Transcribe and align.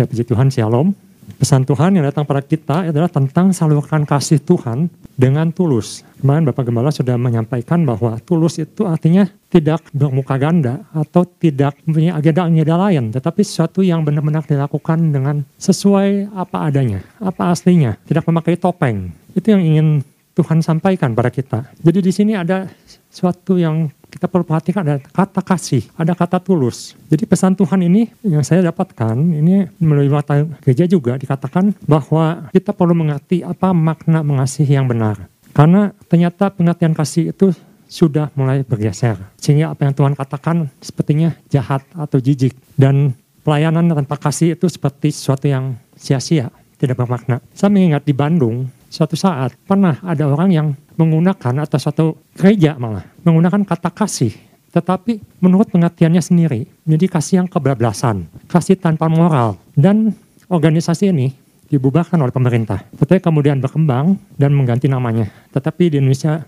Ya 0.00 0.08
puji 0.08 0.24
Tuhan, 0.24 0.48
Shalom. 0.48 0.96
Pesan 1.36 1.68
Tuhan 1.68 1.92
yang 1.92 2.08
datang 2.08 2.24
pada 2.24 2.40
kita 2.40 2.88
adalah 2.88 3.12
tentang 3.12 3.52
salurkan 3.52 4.08
kasih 4.08 4.40
Tuhan 4.40 4.88
dengan 5.12 5.52
tulus. 5.52 6.00
Kemarin 6.24 6.48
Bapak 6.48 6.64
Gembala 6.64 6.88
sudah 6.88 7.20
menyampaikan 7.20 7.84
bahwa 7.84 8.16
tulus 8.24 8.56
itu 8.56 8.88
artinya 8.88 9.28
tidak 9.52 9.84
bermuka 9.92 10.40
ganda 10.40 10.88
atau 10.96 11.28
tidak 11.28 11.76
mempunyai 11.84 12.16
agenda-agenda 12.16 12.76
lain, 12.80 13.04
tetapi 13.12 13.44
sesuatu 13.44 13.84
yang 13.84 14.00
benar-benar 14.00 14.40
dilakukan 14.48 15.12
dengan 15.12 15.44
sesuai 15.60 16.32
apa 16.32 16.72
adanya, 16.72 17.04
apa 17.20 17.52
aslinya, 17.52 18.00
tidak 18.08 18.24
memakai 18.24 18.56
topeng. 18.56 19.12
Itu 19.36 19.52
yang 19.52 19.60
ingin 19.60 20.00
Tuhan 20.32 20.64
sampaikan 20.64 21.12
pada 21.12 21.28
kita. 21.28 21.68
Jadi 21.84 22.00
di 22.00 22.12
sini 22.16 22.32
ada 22.32 22.72
suatu 23.12 23.60
yang 23.60 23.92
kita 24.10 24.26
perlu 24.26 24.42
perhatikan 24.42 24.82
ada 24.82 24.98
kata 24.98 25.40
kasih, 25.40 25.86
ada 25.94 26.12
kata 26.18 26.42
tulus. 26.42 26.98
Jadi 27.06 27.24
pesan 27.24 27.54
Tuhan 27.54 27.80
ini 27.86 28.10
yang 28.26 28.42
saya 28.42 28.66
dapatkan, 28.66 29.14
ini 29.14 29.70
melalui 29.78 30.10
mata 30.10 30.42
gereja 30.60 30.84
juga 30.90 31.14
dikatakan 31.14 31.72
bahwa 31.86 32.50
kita 32.50 32.74
perlu 32.74 32.92
mengerti 32.98 33.46
apa 33.46 33.70
makna 33.70 34.26
mengasihi 34.26 34.74
yang 34.74 34.90
benar. 34.90 35.30
Karena 35.54 35.94
ternyata 36.10 36.50
pengertian 36.50 36.94
kasih 36.94 37.30
itu 37.30 37.54
sudah 37.90 38.30
mulai 38.38 38.62
bergeser. 38.62 39.18
Sehingga 39.34 39.74
apa 39.74 39.82
yang 39.86 39.94
Tuhan 39.94 40.14
katakan 40.14 40.70
sepertinya 40.78 41.34
jahat 41.50 41.82
atau 41.90 42.22
jijik. 42.22 42.54
Dan 42.78 43.18
pelayanan 43.42 43.90
tanpa 43.90 44.14
kasih 44.14 44.54
itu 44.54 44.70
seperti 44.70 45.10
sesuatu 45.10 45.50
yang 45.50 45.74
sia-sia, 45.98 46.54
tidak 46.78 47.02
bermakna. 47.02 47.42
Saya 47.50 47.74
mengingat 47.74 48.06
di 48.06 48.14
Bandung, 48.14 48.70
suatu 48.90 49.14
saat 49.14 49.54
pernah 49.64 50.02
ada 50.02 50.26
orang 50.26 50.50
yang 50.50 50.68
menggunakan 50.98 51.62
atau 51.62 51.78
suatu 51.78 52.06
gereja 52.34 52.74
malah 52.76 53.06
menggunakan 53.22 53.62
kata 53.62 53.94
kasih. 53.94 54.34
Tetapi 54.70 55.42
menurut 55.42 55.70
pengertiannya 55.70 56.22
sendiri 56.22 56.66
jadi 56.84 57.06
kasih 57.06 57.34
yang 57.42 57.48
kebablasan 57.48 58.26
kasih 58.50 58.76
tanpa 58.76 59.06
moral. 59.06 59.56
Dan 59.72 60.12
organisasi 60.50 61.14
ini 61.14 61.30
dibubarkan 61.70 62.18
oleh 62.18 62.34
pemerintah. 62.34 62.82
Tetapi 62.98 63.22
kemudian 63.22 63.62
berkembang 63.62 64.18
dan 64.34 64.50
mengganti 64.50 64.90
namanya. 64.90 65.30
Tetapi 65.54 65.94
di 65.94 65.96
Indonesia 66.02 66.42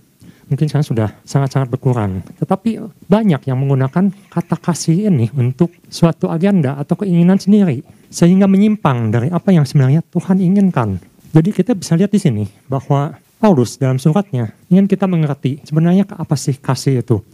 mungkin 0.51 0.67
sekarang 0.67 0.87
sudah 0.87 1.09
sangat-sangat 1.23 1.71
berkurang. 1.71 2.23
Tetapi 2.43 2.83
banyak 3.07 3.47
yang 3.47 3.59
menggunakan 3.63 4.11
kata 4.31 4.57
kasih 4.59 5.11
ini 5.11 5.31
untuk 5.35 5.71
suatu 5.87 6.31
agenda 6.31 6.79
atau 6.79 6.99
keinginan 6.99 7.39
sendiri. 7.39 7.87
Sehingga 8.13 8.51
menyimpang 8.51 9.15
dari 9.15 9.29
apa 9.33 9.55
yang 9.55 9.65
sebenarnya 9.65 10.05
Tuhan 10.13 10.43
inginkan 10.43 11.01
jadi 11.33 11.49
kita 11.49 11.73
bisa 11.73 11.97
lihat 11.97 12.13
di 12.13 12.21
sini 12.21 12.45
bahwa 12.69 13.17
Paulus 13.41 13.81
dalam 13.81 13.97
suratnya 13.97 14.53
ingin 14.69 14.85
kita 14.85 15.09
mengerti 15.09 15.65
sebenarnya 15.65 16.05
apa 16.07 16.37
sih 16.37 16.55
kasih 16.55 17.01
itu. 17.03 17.25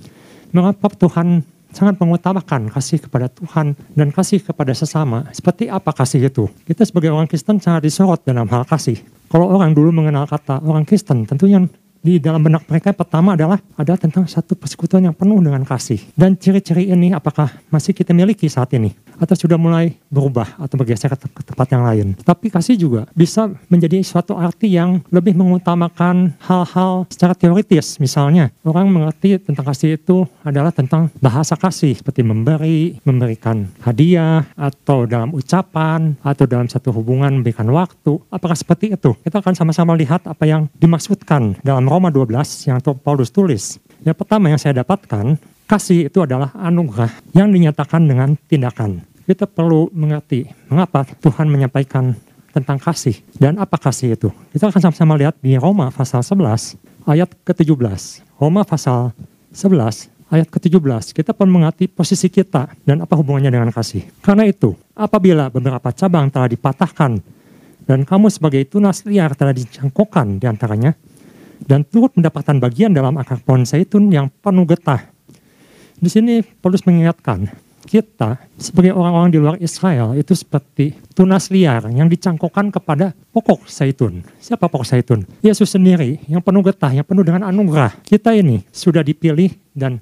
Mengapa 0.54 0.88
Tuhan 0.94 1.44
sangat 1.74 2.00
mengutamakan 2.00 2.72
kasih 2.72 3.04
kepada 3.04 3.28
Tuhan 3.28 3.76
dan 3.92 4.08
kasih 4.08 4.40
kepada 4.40 4.72
sesama. 4.72 5.28
Seperti 5.34 5.68
apa 5.68 5.92
kasih 5.92 6.30
itu? 6.32 6.48
Kita 6.64 6.86
sebagai 6.86 7.12
orang 7.12 7.28
Kristen 7.28 7.60
sangat 7.60 7.84
disorot 7.84 8.24
dalam 8.24 8.48
hal 8.48 8.64
kasih. 8.64 8.96
Kalau 9.28 9.50
orang 9.52 9.76
dulu 9.76 9.92
mengenal 9.92 10.24
kata 10.24 10.64
orang 10.64 10.88
Kristen, 10.88 11.28
tentunya 11.28 11.60
di 11.98 12.22
dalam 12.22 12.42
benak 12.42 12.64
mereka 12.70 12.94
pertama 12.94 13.34
adalah 13.34 13.58
ada 13.74 13.94
tentang 13.98 14.24
satu 14.24 14.54
persekutuan 14.54 15.10
yang 15.10 15.16
penuh 15.16 15.42
dengan 15.42 15.62
kasih. 15.66 15.98
Dan 16.14 16.38
ciri-ciri 16.38 16.90
ini 16.90 17.10
apakah 17.10 17.50
masih 17.68 17.92
kita 17.94 18.14
miliki 18.14 18.46
saat 18.46 18.70
ini? 18.74 18.94
Atau 19.18 19.34
sudah 19.34 19.58
mulai 19.58 19.98
berubah 20.06 20.54
atau 20.62 20.78
bergeser 20.78 21.10
ke, 21.10 21.42
tempat 21.42 21.66
yang 21.74 21.82
lain. 21.82 22.06
Tapi 22.22 22.54
kasih 22.54 22.78
juga 22.78 23.02
bisa 23.18 23.50
menjadi 23.66 23.98
suatu 24.06 24.38
arti 24.38 24.70
yang 24.70 25.02
lebih 25.10 25.34
mengutamakan 25.34 26.38
hal-hal 26.38 27.02
secara 27.10 27.34
teoritis. 27.34 27.98
Misalnya 27.98 28.54
orang 28.62 28.86
mengerti 28.86 29.42
tentang 29.42 29.66
kasih 29.66 29.98
itu 29.98 30.22
adalah 30.46 30.70
tentang 30.70 31.10
bahasa 31.18 31.58
kasih. 31.58 31.98
Seperti 31.98 32.22
memberi, 32.22 33.02
memberikan 33.02 33.66
hadiah, 33.82 34.46
atau 34.54 35.02
dalam 35.02 35.34
ucapan, 35.34 36.14
atau 36.22 36.46
dalam 36.46 36.70
satu 36.70 36.94
hubungan 36.94 37.42
memberikan 37.42 37.66
waktu. 37.74 38.22
Apakah 38.30 38.54
seperti 38.54 38.94
itu? 38.94 39.18
Kita 39.26 39.42
akan 39.42 39.58
sama-sama 39.58 39.98
lihat 39.98 40.30
apa 40.30 40.46
yang 40.46 40.70
dimaksudkan 40.78 41.58
dalam 41.66 41.87
Roma 41.88 42.12
12 42.12 42.68
yang 42.68 42.78
Paulus 43.00 43.32
tulis. 43.32 43.80
Yang 44.04 44.16
pertama 44.20 44.52
yang 44.52 44.60
saya 44.60 44.84
dapatkan, 44.84 45.40
kasih 45.64 46.12
itu 46.12 46.20
adalah 46.20 46.52
anugerah 46.54 47.10
yang 47.32 47.48
dinyatakan 47.48 48.04
dengan 48.04 48.36
tindakan. 48.46 49.02
Kita 49.24 49.48
perlu 49.48 49.88
mengerti 49.96 50.44
mengapa 50.68 51.04
Tuhan 51.04 51.48
menyampaikan 51.48 52.12
tentang 52.52 52.80
kasih 52.80 53.16
dan 53.36 53.56
apa 53.60 53.76
kasih 53.76 54.16
itu. 54.16 54.28
Kita 54.52 54.68
akan 54.68 54.80
sama-sama 54.88 55.16
lihat 55.16 55.36
di 55.40 55.56
Roma 55.56 55.88
pasal 55.92 56.20
11 56.24 56.76
ayat 57.08 57.28
ke-17. 57.44 58.24
Roma 58.36 58.64
pasal 58.64 59.12
11 59.52 60.08
ayat 60.28 60.48
ke-17, 60.48 61.16
kita 61.16 61.32
perlu 61.32 61.60
mengerti 61.60 61.88
posisi 61.88 62.28
kita 62.28 62.68
dan 62.84 63.04
apa 63.04 63.16
hubungannya 63.16 63.48
dengan 63.48 63.72
kasih. 63.72 64.04
Karena 64.20 64.44
itu, 64.44 64.76
apabila 64.92 65.48
beberapa 65.48 65.88
cabang 65.92 66.28
telah 66.28 66.48
dipatahkan 66.48 67.20
dan 67.88 67.98
kamu 68.04 68.28
sebagai 68.28 68.62
tunas 68.68 69.04
liar 69.08 69.32
telah 69.32 69.56
dicangkokkan 69.56 70.36
di 70.36 70.44
antaranya, 70.44 70.92
dan 71.64 71.82
turut 71.82 72.14
mendapatkan 72.14 72.58
bagian 72.62 72.94
dalam 72.94 73.16
akar 73.18 73.42
pohon 73.42 73.66
zaitun 73.66 74.12
yang 74.12 74.30
penuh 74.42 74.68
getah. 74.68 75.10
Di 75.98 76.06
sini 76.06 76.44
Paulus 76.62 76.86
mengingatkan 76.86 77.50
kita 77.88 78.36
sebagai 78.60 78.92
orang-orang 78.92 79.30
di 79.32 79.38
luar 79.40 79.56
Israel 79.58 80.12
itu 80.12 80.36
seperti 80.36 80.92
tunas 81.16 81.48
liar 81.48 81.88
yang 81.88 82.06
dicangkokkan 82.06 82.68
kepada 82.68 83.16
pokok 83.32 83.64
zaitun. 83.66 84.20
Siapa 84.38 84.68
pokok 84.68 84.84
zaitun? 84.84 85.24
Yesus 85.40 85.72
sendiri 85.72 86.20
yang 86.28 86.44
penuh 86.44 86.60
getah, 86.60 86.92
yang 86.92 87.06
penuh 87.08 87.24
dengan 87.24 87.48
anugerah. 87.48 87.96
Kita 88.04 88.36
ini 88.36 88.62
sudah 88.68 89.00
dipilih 89.00 89.56
dan 89.72 89.98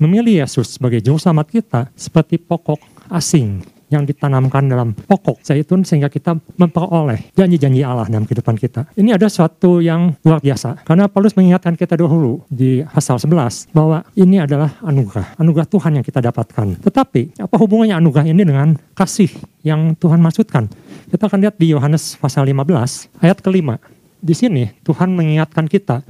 memilih 0.00 0.42
Yesus 0.42 0.80
sebagai 0.80 1.04
juru 1.04 1.20
selamat 1.20 1.46
kita 1.52 1.80
seperti 1.92 2.40
pokok 2.40 2.80
asing 3.12 3.75
yang 3.92 4.02
ditanamkan 4.02 4.66
dalam 4.66 4.92
pokok 4.94 5.42
zaitun 5.46 5.86
sehingga 5.86 6.10
kita 6.10 6.34
memperoleh 6.58 7.30
janji-janji 7.38 7.86
Allah 7.86 8.10
dalam 8.10 8.26
kehidupan 8.26 8.58
kita. 8.58 8.90
Ini 8.98 9.14
ada 9.14 9.30
suatu 9.30 9.78
yang 9.78 10.14
luar 10.26 10.42
biasa 10.42 10.82
karena 10.82 11.06
Paulus 11.06 11.38
mengingatkan 11.38 11.78
kita 11.78 11.94
dahulu 11.94 12.42
di 12.50 12.82
pasal 12.82 13.22
11 13.22 13.70
bahwa 13.70 14.02
ini 14.18 14.42
adalah 14.42 14.74
anugerah, 14.82 15.38
anugerah 15.38 15.68
Tuhan 15.70 15.92
yang 16.00 16.04
kita 16.06 16.18
dapatkan. 16.18 16.82
Tetapi 16.82 17.38
apa 17.38 17.56
hubungannya 17.58 17.94
anugerah 17.98 18.26
ini 18.26 18.42
dengan 18.42 18.74
kasih 18.98 19.30
yang 19.62 19.94
Tuhan 19.94 20.18
maksudkan? 20.18 20.66
Kita 21.06 21.30
akan 21.30 21.38
lihat 21.46 21.54
di 21.54 21.70
Yohanes 21.70 22.18
pasal 22.18 22.46
15 22.50 23.22
ayat 23.22 23.38
kelima. 23.38 23.78
Di 24.18 24.34
sini 24.34 24.66
Tuhan 24.82 25.14
mengingatkan 25.14 25.70
kita 25.70 26.02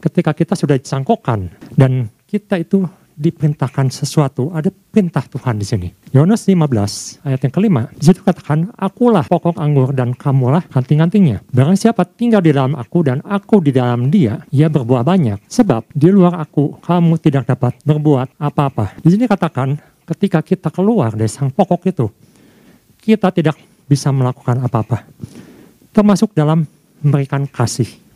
ketika 0.00 0.34
kita 0.34 0.56
sudah 0.56 0.80
disangkokkan 0.80 1.52
dan 1.76 2.08
kita 2.26 2.58
itu 2.58 2.88
diperintahkan 3.20 3.92
sesuatu, 3.92 4.48
ada 4.56 4.72
perintah 4.72 5.20
Tuhan 5.28 5.60
di 5.60 5.66
sini. 5.68 5.88
Yohanes 6.16 6.48
15 6.48 7.20
ayat 7.20 7.40
yang 7.44 7.52
kelima, 7.52 7.82
di 7.92 8.08
situ 8.08 8.24
katakan, 8.24 8.72
akulah 8.80 9.28
pokok 9.28 9.60
anggur 9.60 9.92
dan 9.92 10.16
kamulah 10.16 10.64
kanting-kantingnya. 10.72 11.44
Barang 11.52 11.76
siapa 11.76 12.08
tinggal 12.08 12.40
di 12.40 12.56
dalam 12.56 12.72
aku 12.72 13.04
dan 13.04 13.20
aku 13.28 13.60
di 13.60 13.76
dalam 13.76 14.08
dia, 14.08 14.40
ia 14.48 14.72
berbuah 14.72 15.04
banyak. 15.04 15.36
Sebab 15.52 15.92
di 15.92 16.08
luar 16.08 16.40
aku, 16.40 16.80
kamu 16.80 17.20
tidak 17.20 17.52
dapat 17.52 17.76
berbuat 17.84 18.40
apa-apa. 18.40 18.96
Di 19.04 19.12
sini 19.12 19.28
katakan, 19.28 19.76
ketika 20.08 20.40
kita 20.40 20.72
keluar 20.72 21.12
dari 21.12 21.28
sang 21.28 21.52
pokok 21.52 21.92
itu, 21.92 22.08
kita 23.04 23.28
tidak 23.36 23.60
bisa 23.84 24.08
melakukan 24.08 24.64
apa-apa. 24.64 25.04
Termasuk 25.92 26.32
dalam 26.32 26.64
memberikan 27.04 27.44
kasih 27.44 28.09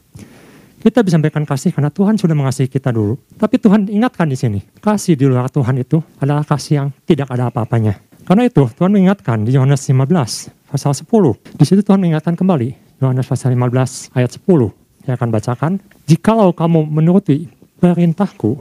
kita 0.84 1.00
bisa 1.00 1.16
memberikan 1.16 1.48
kasih 1.48 1.72
karena 1.72 1.88
Tuhan 1.88 2.20
sudah 2.20 2.36
mengasihi 2.36 2.68
kita 2.68 2.92
dulu. 2.92 3.16
Tapi 3.40 3.56
Tuhan 3.56 3.88
ingatkan 3.88 4.28
di 4.28 4.36
sini, 4.36 4.60
kasih 4.84 5.16
di 5.16 5.24
luar 5.24 5.48
Tuhan 5.48 5.80
itu 5.80 6.04
adalah 6.20 6.44
kasih 6.44 6.84
yang 6.84 6.88
tidak 7.08 7.32
ada 7.32 7.48
apa-apanya. 7.48 7.96
Karena 8.28 8.44
itu 8.44 8.68
Tuhan 8.68 8.92
mengingatkan 8.92 9.48
di 9.48 9.56
Yohanes 9.56 9.80
15 9.88 10.52
pasal 10.68 10.92
10. 10.92 11.08
Di 11.56 11.64
situ 11.64 11.80
Tuhan 11.80 12.04
mengingatkan 12.04 12.36
kembali 12.36 13.00
Yohanes 13.00 13.24
pasal 13.24 13.56
15 13.56 14.12
ayat 14.12 14.30
10. 14.36 14.44
Saya 15.08 15.14
akan 15.16 15.28
bacakan. 15.32 15.72
Jikalau 16.04 16.52
kamu 16.52 16.84
menuruti 16.84 17.48
perintahku, 17.80 18.60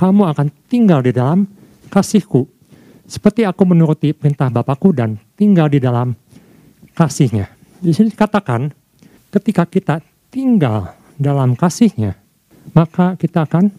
kamu 0.00 0.22
akan 0.32 0.46
tinggal 0.72 1.04
di 1.04 1.12
dalam 1.12 1.44
kasihku. 1.92 2.48
Seperti 3.04 3.44
aku 3.44 3.68
menuruti 3.68 4.16
perintah 4.16 4.48
Bapakku 4.48 4.96
dan 4.96 5.20
tinggal 5.36 5.68
di 5.68 5.76
dalam 5.76 6.16
kasihnya. 6.96 7.52
Di 7.76 7.92
sini 7.92 8.08
dikatakan 8.08 8.72
ketika 9.28 9.68
kita 9.68 10.00
tinggal 10.32 11.01
dalam 11.22 11.54
kasihnya, 11.54 12.18
maka 12.74 13.14
kita 13.16 13.46
akan 13.46 13.70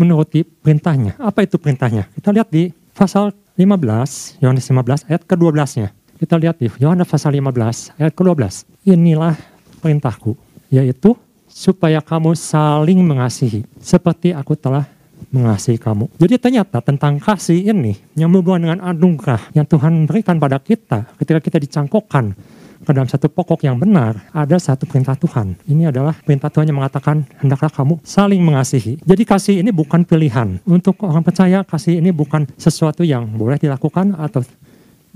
menuruti 0.00 0.44
perintahnya. 0.44 1.16
Apa 1.20 1.44
itu 1.44 1.60
perintahnya? 1.60 2.08
Kita 2.16 2.32
lihat 2.32 2.48
di 2.48 2.72
pasal 2.96 3.32
15, 3.56 4.40
Yohanes 4.40 4.64
15 4.68 5.08
ayat 5.08 5.22
ke-12-nya. 5.24 5.88
Kita 6.16 6.34
lihat 6.40 6.56
di 6.56 6.68
Yohanes 6.80 7.08
pasal 7.08 7.36
15 7.36 7.96
ayat 8.00 8.12
ke-12. 8.16 8.64
Inilah 8.88 9.36
perintahku, 9.84 10.36
yaitu 10.72 11.12
supaya 11.48 12.04
kamu 12.04 12.36
saling 12.36 13.00
mengasihi 13.00 13.64
seperti 13.80 14.36
aku 14.36 14.52
telah 14.56 14.84
mengasihi 15.32 15.80
kamu. 15.80 16.12
Jadi 16.20 16.36
ternyata 16.36 16.84
tentang 16.84 17.16
kasih 17.16 17.72
ini 17.72 17.96
yang 18.12 18.28
berhubungan 18.28 18.68
dengan 18.68 18.80
anugerah 18.84 19.40
yang 19.56 19.64
Tuhan 19.64 20.04
berikan 20.04 20.36
pada 20.36 20.60
kita 20.60 21.08
ketika 21.16 21.40
kita 21.40 21.58
dicangkokkan 21.60 22.36
ke 22.84 22.90
dalam 22.92 23.08
satu 23.08 23.30
pokok 23.32 23.64
yang 23.64 23.80
benar, 23.80 24.18
ada 24.34 24.56
satu 24.60 24.84
perintah 24.84 25.16
Tuhan. 25.16 25.56
Ini 25.64 25.88
adalah 25.94 26.12
perintah 26.20 26.52
Tuhan 26.52 26.68
yang 26.68 26.78
mengatakan, 26.82 27.24
hendaklah 27.40 27.72
kamu 27.72 28.02
saling 28.04 28.42
mengasihi. 28.42 29.00
Jadi 29.00 29.22
kasih 29.24 29.54
ini 29.64 29.70
bukan 29.72 30.04
pilihan. 30.04 30.60
Untuk 30.68 31.00
orang 31.06 31.24
percaya, 31.24 31.64
kasih 31.64 32.02
ini 32.02 32.12
bukan 32.12 32.44
sesuatu 32.60 33.06
yang 33.06 33.24
boleh 33.24 33.56
dilakukan 33.56 34.16
atau 34.18 34.44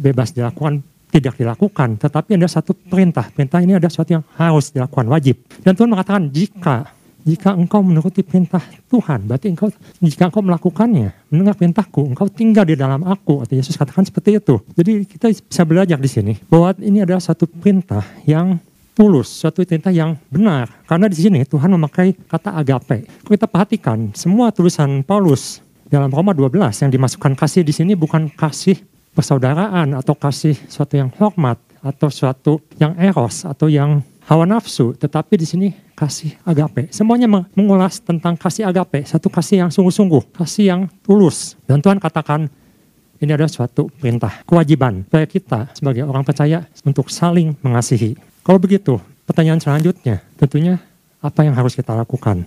bebas 0.01 0.33
dilakukan 0.33 0.81
tidak 1.11 1.35
dilakukan, 1.37 1.99
tetapi 1.99 2.39
ada 2.39 2.47
satu 2.47 2.71
perintah. 2.73 3.27
Perintah 3.35 3.59
ini 3.59 3.75
ada 3.75 3.91
sesuatu 3.91 4.15
yang 4.15 4.25
harus 4.39 4.71
dilakukan, 4.71 5.11
wajib. 5.11 5.43
Dan 5.67 5.75
Tuhan 5.75 5.91
mengatakan 5.91 6.31
jika 6.31 6.87
jika 7.25 7.53
engkau 7.53 7.85
menuruti 7.85 8.25
perintah 8.25 8.63
Tuhan, 8.89 9.29
berarti 9.29 9.53
engkau 9.53 9.69
jika 10.01 10.29
engkau 10.29 10.43
melakukannya, 10.45 11.13
mendengar 11.29 11.55
perintahku, 11.57 12.13
engkau 12.13 12.27
tinggal 12.33 12.65
di 12.65 12.75
dalam 12.77 13.05
aku. 13.05 13.45
Atau 13.45 13.57
Yesus 13.57 13.77
katakan 13.77 14.05
seperti 14.05 14.41
itu. 14.41 14.61
Jadi 14.77 15.05
kita 15.05 15.29
bisa 15.31 15.63
belajar 15.69 15.99
di 16.01 16.09
sini 16.09 16.33
bahwa 16.49 16.73
ini 16.81 17.05
adalah 17.05 17.21
satu 17.21 17.45
perintah 17.45 18.03
yang 18.25 18.57
tulus, 18.97 19.33
suatu 19.33 19.65
perintah 19.65 19.93
yang 19.93 20.17
benar. 20.29 20.69
Karena 20.85 21.09
di 21.09 21.17
sini 21.17 21.41
Tuhan 21.49 21.73
memakai 21.73 22.17
kata 22.29 22.53
agape. 22.57 23.09
Kalau 23.25 23.33
kita 23.33 23.49
perhatikan, 23.49 23.99
semua 24.13 24.53
tulisan 24.53 25.01
Paulus 25.01 25.65
dalam 25.91 26.13
Roma 26.13 26.37
12 26.37 26.87
yang 26.87 26.91
dimasukkan 26.93 27.35
kasih 27.35 27.67
di 27.67 27.75
sini 27.75 27.93
bukan 27.99 28.31
kasih 28.31 28.79
persaudaraan 29.11 29.97
atau 29.99 30.15
kasih 30.15 30.55
suatu 30.71 30.95
yang 30.95 31.11
hormat 31.19 31.59
atau 31.83 32.09
suatu 32.13 32.61
yang 32.79 32.95
eros 33.01 33.43
atau 33.49 33.67
yang 33.67 34.05
hawa 34.31 34.47
nafsu, 34.47 34.95
tetapi 34.95 35.35
di 35.35 35.43
sini 35.43 35.69
kasih 35.99 36.39
agape. 36.47 36.87
Semuanya 36.95 37.27
mengulas 37.51 37.99
tentang 37.99 38.39
kasih 38.39 38.71
agape, 38.71 39.03
satu 39.03 39.27
kasih 39.27 39.67
yang 39.67 39.71
sungguh-sungguh, 39.75 40.31
kasih 40.39 40.65
yang 40.71 40.81
tulus. 41.03 41.59
Dan 41.67 41.83
Tuhan 41.83 41.99
katakan 41.99 42.47
ini 43.19 43.31
adalah 43.35 43.51
suatu 43.51 43.91
perintah, 43.91 44.47
kewajiban 44.47 45.03
supaya 45.03 45.27
kita 45.27 45.75
sebagai 45.75 46.07
orang 46.07 46.23
percaya 46.23 46.63
untuk 46.87 47.11
saling 47.11 47.59
mengasihi. 47.59 48.15
Kalau 48.47 48.63
begitu, 48.63 49.03
pertanyaan 49.27 49.59
selanjutnya 49.59 50.23
tentunya 50.39 50.79
apa 51.19 51.43
yang 51.43 51.59
harus 51.59 51.75
kita 51.75 51.91
lakukan? 51.93 52.47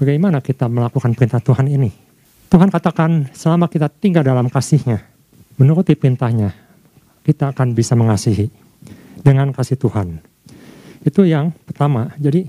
Bagaimana 0.00 0.40
kita 0.40 0.66
melakukan 0.72 1.12
perintah 1.12 1.38
Tuhan 1.38 1.68
ini? 1.68 1.92
Tuhan 2.48 2.72
katakan 2.72 3.28
selama 3.36 3.68
kita 3.68 3.92
tinggal 3.92 4.24
dalam 4.24 4.48
kasihnya, 4.48 5.04
menuruti 5.60 5.92
perintahnya, 5.92 6.56
kita 7.28 7.52
akan 7.52 7.76
bisa 7.76 7.92
mengasihi 7.92 8.48
dengan 9.20 9.52
kasih 9.52 9.76
Tuhan. 9.76 10.24
Itu 11.02 11.26
yang 11.26 11.54
pertama. 11.66 12.14
Jadi 12.18 12.48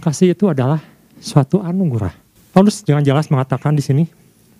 kasih 0.00 0.36
itu 0.36 0.48
adalah 0.50 0.80
suatu 1.20 1.60
anugerah. 1.64 2.12
Paulus 2.52 2.80
dengan 2.80 3.04
jelas 3.04 3.28
mengatakan 3.28 3.76
di 3.76 3.84
sini 3.84 4.04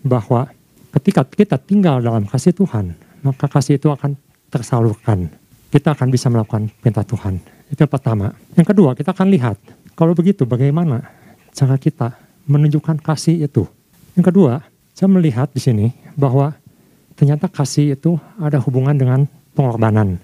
bahwa 0.05 0.49
ketika 0.93 1.25
kita 1.25 1.57
tinggal 1.57 2.01
dalam 2.01 2.29
kasih 2.29 2.53
Tuhan, 2.53 2.93
maka 3.25 3.49
kasih 3.49 3.81
itu 3.81 3.89
akan 3.89 4.13
tersalurkan. 4.53 5.29
Kita 5.73 5.93
akan 5.97 6.07
bisa 6.13 6.29
melakukan 6.29 6.69
perintah 6.79 7.03
Tuhan. 7.03 7.41
Itu 7.67 7.83
yang 7.83 7.91
pertama. 7.91 8.31
Yang 8.55 8.67
kedua, 8.71 8.89
kita 8.95 9.11
akan 9.11 9.27
lihat 9.33 9.57
kalau 9.97 10.13
begitu 10.15 10.47
bagaimana 10.47 11.09
cara 11.51 11.75
kita 11.75 12.15
menunjukkan 12.47 13.01
kasih 13.03 13.49
itu. 13.49 13.67
Yang 14.15 14.25
kedua, 14.33 14.53
saya 14.95 15.09
melihat 15.11 15.51
di 15.51 15.61
sini 15.61 15.87
bahwa 16.15 16.55
ternyata 17.17 17.51
kasih 17.51 17.93
itu 17.97 18.15
ada 18.39 18.57
hubungan 18.61 18.95
dengan 18.95 19.25
pengorbanan. 19.57 20.21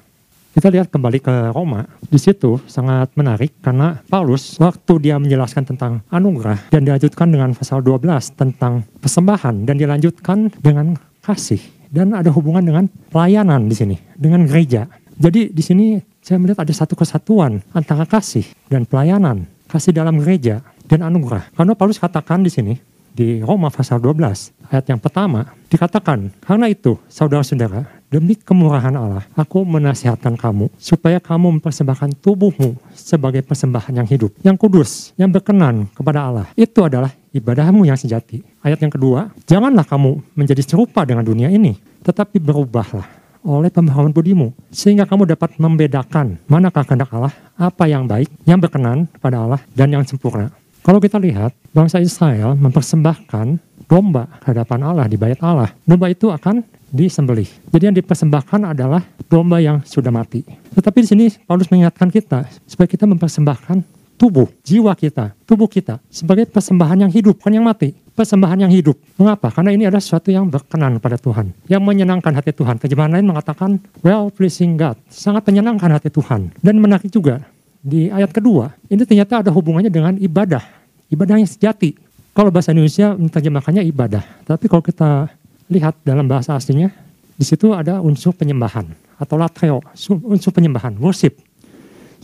Kita 0.54 0.70
lihat 0.70 0.94
kembali 0.94 1.18
ke 1.18 1.50
Roma. 1.50 1.82
Di 2.06 2.22
situ 2.22 2.62
sangat 2.70 3.10
menarik 3.18 3.58
karena 3.66 4.06
Paulus 4.06 4.62
waktu 4.62 5.02
dia 5.02 5.18
menjelaskan 5.18 5.66
tentang 5.66 6.06
anugerah 6.14 6.70
dan 6.70 6.86
dilanjutkan 6.86 7.34
dengan 7.34 7.58
pasal 7.58 7.82
12 7.82 8.38
tentang 8.38 8.86
persembahan 9.02 9.66
dan 9.66 9.82
dilanjutkan 9.82 10.54
dengan 10.62 10.94
kasih 11.26 11.58
dan 11.90 12.14
ada 12.14 12.30
hubungan 12.30 12.62
dengan 12.62 12.86
pelayanan 13.10 13.66
di 13.66 13.74
sini 13.74 13.98
dengan 14.14 14.46
gereja. 14.46 14.86
Jadi 15.18 15.50
di 15.50 15.64
sini 15.66 15.98
saya 16.22 16.38
melihat 16.38 16.62
ada 16.62 16.74
satu 16.74 16.94
kesatuan 16.94 17.66
antara 17.74 18.06
kasih 18.06 18.46
dan 18.70 18.86
pelayanan, 18.86 19.50
kasih 19.66 19.90
dalam 19.90 20.22
gereja 20.22 20.62
dan 20.86 21.02
anugerah. 21.02 21.50
Karena 21.58 21.74
Paulus 21.74 21.98
katakan 21.98 22.46
di 22.46 22.54
sini 22.54 22.78
di 23.14 23.40
Roma 23.46 23.70
pasal 23.70 24.02
12 24.02 24.74
ayat 24.74 24.86
yang 24.90 25.00
pertama 25.00 25.54
dikatakan 25.70 26.34
karena 26.42 26.66
itu 26.68 26.98
saudara-saudara 27.08 28.04
Demi 28.14 28.38
kemurahan 28.38 28.94
Allah, 28.94 29.26
aku 29.34 29.66
menasihatkan 29.66 30.38
kamu 30.38 30.70
supaya 30.78 31.18
kamu 31.18 31.58
mempersembahkan 31.58 32.22
tubuhmu 32.22 32.78
sebagai 32.94 33.42
persembahan 33.42 33.90
yang 33.90 34.06
hidup, 34.06 34.30
yang 34.46 34.54
kudus, 34.54 35.18
yang 35.18 35.34
berkenan 35.34 35.90
kepada 35.98 36.30
Allah. 36.30 36.46
Itu 36.54 36.86
adalah 36.86 37.10
ibadahmu 37.34 37.90
yang 37.90 37.98
sejati. 37.98 38.46
Ayat 38.62 38.86
yang 38.86 38.94
kedua, 38.94 39.34
janganlah 39.50 39.82
kamu 39.82 40.22
menjadi 40.38 40.62
serupa 40.62 41.02
dengan 41.10 41.26
dunia 41.26 41.50
ini, 41.50 41.74
tetapi 42.06 42.38
berubahlah 42.38 43.10
oleh 43.42 43.74
pemahaman 43.74 44.14
budimu, 44.14 44.54
sehingga 44.70 45.10
kamu 45.10 45.34
dapat 45.34 45.58
membedakan 45.58 46.38
manakah 46.46 46.86
kehendak 46.86 47.10
Allah, 47.18 47.34
apa 47.58 47.90
yang 47.90 48.06
baik, 48.06 48.30
yang 48.46 48.62
berkenan 48.62 49.10
kepada 49.10 49.42
Allah, 49.42 49.62
dan 49.74 49.90
yang 49.90 50.06
sempurna. 50.06 50.54
Kalau 50.84 51.00
kita 51.00 51.16
lihat, 51.16 51.56
bangsa 51.72 52.04
Israel 52.04 52.60
mempersembahkan 52.60 53.56
domba 53.88 54.28
hadapan 54.44 54.84
Allah 54.84 55.08
di 55.08 55.16
bait 55.16 55.40
Allah. 55.40 55.72
Domba 55.88 56.12
itu 56.12 56.28
akan 56.28 56.60
disembelih. 56.92 57.48
Jadi 57.72 57.84
yang 57.88 57.96
dipersembahkan 57.96 58.76
adalah 58.76 59.00
domba 59.32 59.64
yang 59.64 59.80
sudah 59.88 60.12
mati. 60.12 60.44
Tetapi 60.76 60.98
di 61.00 61.08
sini 61.08 61.26
Paulus 61.48 61.72
mengingatkan 61.72 62.12
kita 62.12 62.52
supaya 62.68 62.84
kita 62.84 63.08
mempersembahkan 63.08 63.80
tubuh, 64.20 64.52
jiwa 64.60 64.92
kita, 64.92 65.32
tubuh 65.48 65.72
kita 65.72 66.04
sebagai 66.12 66.52
persembahan 66.52 67.08
yang 67.08 67.12
hidup, 67.16 67.40
bukan 67.40 67.64
yang 67.64 67.64
mati. 67.64 67.96
Persembahan 68.14 68.68
yang 68.68 68.72
hidup. 68.76 68.94
Mengapa? 69.18 69.50
Karena 69.56 69.74
ini 69.74 69.90
adalah 69.90 70.04
sesuatu 70.04 70.30
yang 70.30 70.46
berkenan 70.46 71.02
pada 71.02 71.18
Tuhan. 71.18 71.50
Yang 71.66 71.82
menyenangkan 71.82 72.30
hati 72.38 72.54
Tuhan. 72.54 72.78
Terjemahan 72.78 73.10
lain 73.10 73.26
mengatakan 73.26 73.82
well 74.06 74.30
pleasing 74.30 74.78
God. 74.78 75.02
Sangat 75.10 75.48
menyenangkan 75.50 75.90
hati 75.90 76.14
Tuhan. 76.14 76.54
Dan 76.62 76.78
menarik 76.78 77.10
juga 77.10 77.42
di 77.84 78.08
ayat 78.08 78.32
kedua, 78.32 78.72
ini 78.88 79.04
ternyata 79.04 79.44
ada 79.44 79.52
hubungannya 79.52 79.92
dengan 79.92 80.16
ibadah. 80.16 80.64
Ibadah 81.12 81.36
yang 81.36 81.52
sejati. 81.52 82.00
Kalau 82.32 82.48
bahasa 82.48 82.72
Indonesia 82.72 83.12
menerjemahkannya 83.14 83.84
ibadah. 83.92 84.24
Tapi 84.48 84.72
kalau 84.72 84.80
kita 84.80 85.28
lihat 85.68 86.00
dalam 86.08 86.24
bahasa 86.26 86.56
aslinya, 86.56 86.90
di 87.36 87.44
situ 87.44 87.76
ada 87.76 88.00
unsur 88.00 88.32
penyembahan 88.32 88.88
atau 89.20 89.36
latreo, 89.36 89.84
unsur 90.24 90.56
penyembahan, 90.56 90.96
worship. 90.96 91.36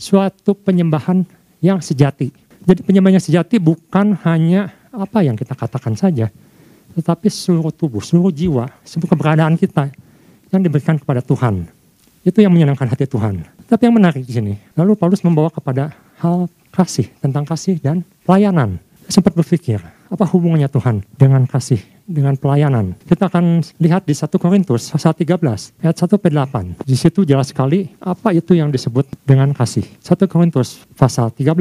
Suatu 0.00 0.56
penyembahan 0.56 1.28
yang 1.60 1.84
sejati. 1.84 2.32
Jadi 2.64 2.80
penyembahan 2.80 3.20
yang 3.20 3.26
sejati 3.28 3.60
bukan 3.60 4.16
hanya 4.24 4.72
apa 4.88 5.20
yang 5.20 5.36
kita 5.36 5.52
katakan 5.52 5.92
saja, 5.92 6.32
tetapi 6.96 7.28
seluruh 7.28 7.70
tubuh, 7.70 8.00
seluruh 8.00 8.32
jiwa, 8.32 8.64
seluruh 8.82 9.12
keberadaan 9.12 9.60
kita 9.60 9.92
yang 10.50 10.64
diberikan 10.64 10.96
kepada 10.96 11.20
Tuhan. 11.20 11.68
Itu 12.24 12.40
yang 12.40 12.50
menyenangkan 12.50 12.88
hati 12.88 13.04
Tuhan. 13.04 13.44
Tapi 13.70 13.86
yang 13.86 13.94
menarik 13.94 14.26
di 14.26 14.34
sini, 14.34 14.58
lalu 14.74 14.98
Paulus 14.98 15.22
membawa 15.22 15.46
kepada 15.46 15.94
hal 16.18 16.50
kasih, 16.74 17.06
tentang 17.22 17.46
kasih 17.46 17.78
dan 17.78 18.02
pelayanan. 18.26 18.82
Sempat 19.06 19.30
berpikir, 19.30 19.78
apa 20.10 20.26
hubungannya 20.26 20.66
Tuhan 20.66 21.06
dengan 21.14 21.46
kasih 21.46 21.78
dengan 22.02 22.34
pelayanan. 22.34 22.98
Kita 23.06 23.30
akan 23.30 23.62
lihat 23.78 24.02
di 24.02 24.14
1 24.14 24.26
Korintus 24.42 24.90
pasal 24.90 25.14
13 25.14 25.38
ayat 25.86 25.96
1 26.02 26.18
sampai 26.18 26.30
8. 26.34 26.82
Di 26.82 26.98
situ 26.98 27.22
jelas 27.22 27.54
sekali 27.54 27.86
apa 28.02 28.34
itu 28.34 28.58
yang 28.58 28.74
disebut 28.74 29.06
dengan 29.22 29.54
kasih. 29.54 29.86
1 30.02 30.26
Korintus 30.26 30.82
pasal 30.98 31.30
13 31.30 31.54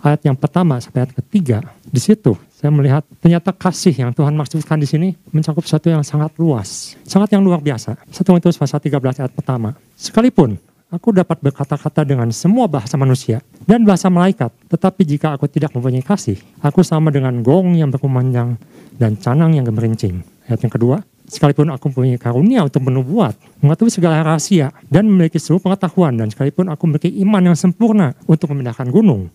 ayat 0.00 0.20
yang 0.24 0.36
pertama 0.40 0.80
sampai 0.80 1.04
ayat 1.04 1.12
ketiga. 1.12 1.60
Di 1.84 2.00
situ 2.00 2.32
saya 2.56 2.72
melihat 2.72 3.04
ternyata 3.20 3.52
kasih 3.52 3.92
yang 3.92 4.16
Tuhan 4.16 4.32
maksudkan 4.32 4.80
di 4.80 4.88
sini 4.88 5.12
mencakup 5.28 5.68
sesuatu 5.68 5.92
yang 5.92 6.00
sangat 6.00 6.32
luas, 6.40 6.96
sangat 7.04 7.36
yang 7.36 7.44
luar 7.44 7.60
biasa. 7.60 8.00
1 8.08 8.24
Korintus 8.24 8.56
pasal 8.56 8.80
13 8.80 9.20
ayat 9.20 9.32
pertama. 9.36 9.76
Sekalipun 9.92 10.56
aku 10.94 11.10
dapat 11.10 11.42
berkata-kata 11.42 12.06
dengan 12.06 12.30
semua 12.30 12.70
bahasa 12.70 12.94
manusia 12.94 13.42
dan 13.66 13.82
bahasa 13.82 14.06
malaikat. 14.06 14.54
Tetapi 14.70 15.02
jika 15.02 15.34
aku 15.34 15.50
tidak 15.50 15.74
mempunyai 15.74 16.06
kasih, 16.06 16.38
aku 16.62 16.86
sama 16.86 17.10
dengan 17.10 17.42
gong 17.42 17.74
yang 17.74 17.90
berkumandang 17.90 18.54
dan 18.94 19.18
canang 19.18 19.58
yang 19.58 19.66
gemerincing. 19.66 20.22
Ayat 20.46 20.62
yang 20.62 20.70
kedua, 20.70 21.02
sekalipun 21.26 21.74
aku 21.74 21.90
mempunyai 21.90 22.14
karunia 22.14 22.62
untuk 22.62 22.86
menubuat, 22.86 23.34
mengetahui 23.58 23.90
segala 23.90 24.22
rahasia, 24.22 24.70
dan 24.86 25.10
memiliki 25.10 25.42
seluruh 25.42 25.66
pengetahuan, 25.66 26.14
dan 26.14 26.30
sekalipun 26.30 26.70
aku 26.70 26.86
memiliki 26.86 27.10
iman 27.26 27.42
yang 27.42 27.58
sempurna 27.58 28.14
untuk 28.30 28.54
memindahkan 28.54 28.86
gunung. 28.94 29.26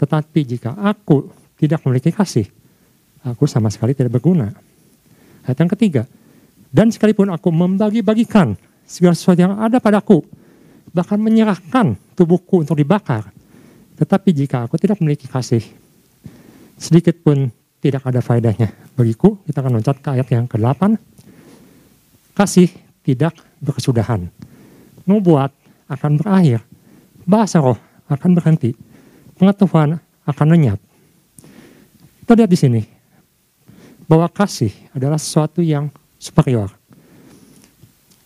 Tetapi 0.00 0.40
jika 0.48 0.72
aku 0.80 1.28
tidak 1.60 1.84
memiliki 1.84 2.08
kasih, 2.08 2.48
aku 3.20 3.44
sama 3.44 3.68
sekali 3.68 3.92
tidak 3.92 4.16
berguna. 4.16 4.54
Ayat 5.44 5.60
yang 5.60 5.70
ketiga, 5.76 6.02
dan 6.72 6.88
sekalipun 6.88 7.28
aku 7.28 7.52
membagi-bagikan 7.52 8.56
segala 8.86 9.14
sesuatu 9.18 9.40
yang 9.42 9.58
ada 9.58 9.82
padaku, 9.82 10.22
bahkan 10.96 11.20
menyerahkan 11.20 11.92
tubuhku 12.16 12.64
untuk 12.64 12.80
dibakar. 12.80 13.28
Tetapi 14.00 14.32
jika 14.32 14.64
aku 14.64 14.80
tidak 14.80 14.96
memiliki 14.96 15.28
kasih, 15.28 15.60
sedikit 16.80 17.20
pun 17.20 17.52
tidak 17.84 18.00
ada 18.08 18.24
faedahnya 18.24 18.72
bagiku. 18.96 19.36
Kita 19.44 19.60
akan 19.60 19.76
loncat 19.76 20.00
ke 20.00 20.08
ayat 20.16 20.28
yang 20.32 20.48
ke-8. 20.48 20.96
Kasih 22.32 22.72
tidak 23.04 23.36
berkesudahan. 23.60 24.32
Nubuat 25.04 25.52
akan 25.92 26.16
berakhir. 26.16 26.64
Bahasa 27.28 27.60
roh 27.60 27.76
akan 28.08 28.30
berhenti. 28.32 28.72
Pengetahuan 29.36 30.00
akan 30.24 30.46
lenyap. 30.48 30.80
Kita 32.24 32.32
lihat 32.32 32.50
di 32.50 32.58
sini 32.58 32.82
bahwa 34.08 34.26
kasih 34.32 34.72
adalah 34.96 35.20
sesuatu 35.20 35.60
yang 35.60 35.92
superior. 36.16 36.72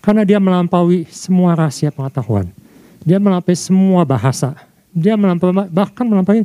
Karena 0.00 0.24
dia 0.24 0.40
melampaui 0.40 1.04
semua 1.12 1.52
rahasia 1.52 1.92
pengetahuan. 1.92 2.59
Dia 3.04 3.16
melampaui 3.16 3.56
semua 3.56 4.04
bahasa. 4.04 4.56
Dia 4.92 5.16
melampaui, 5.16 5.52
bahkan 5.72 6.04
melampaui 6.04 6.44